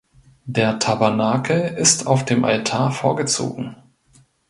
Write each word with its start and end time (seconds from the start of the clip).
Der 0.47 0.79
Tabernakel 0.79 1.77
ist 1.77 2.07
auf 2.07 2.25
dem 2.25 2.43
Altar 2.43 2.91
vorgezogen. 2.91 3.75